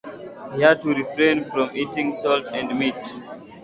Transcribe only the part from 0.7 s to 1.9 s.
to refrain from